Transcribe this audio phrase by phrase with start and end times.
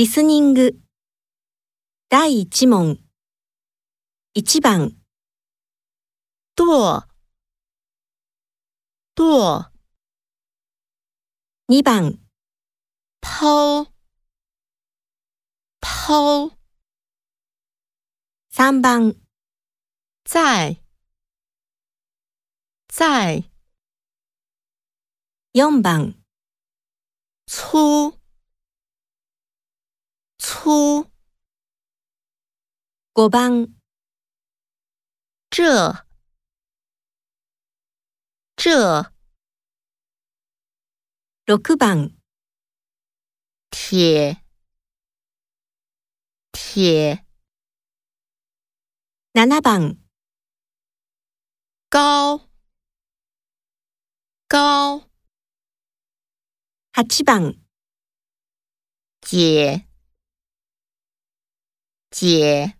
[0.00, 0.78] リスニング
[2.08, 2.98] 第一問
[4.32, 4.92] 一番
[6.56, 7.04] 剁
[9.14, 9.70] 剁
[11.68, 12.18] 二番
[13.20, 13.90] 抛
[15.82, 16.50] 抛
[18.50, 19.14] 三番
[20.24, 20.78] 在
[22.88, 23.42] 在
[25.52, 26.14] 四番
[27.46, 28.18] 粗
[30.62, 31.10] 突，
[33.14, 33.66] 五棒，
[35.48, 36.04] 这，
[38.56, 39.10] 这，
[41.46, 42.10] 六棒，
[43.70, 44.44] 铁，
[46.52, 47.14] 铁，
[49.32, 49.96] 七棒，
[51.88, 52.50] 高，
[54.46, 55.08] 高，
[56.92, 57.54] 八棒，
[59.22, 59.88] 解。
[62.10, 62.79] 姐。